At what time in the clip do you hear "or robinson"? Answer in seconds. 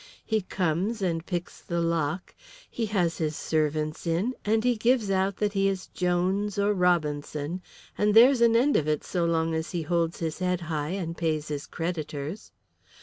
6.57-7.61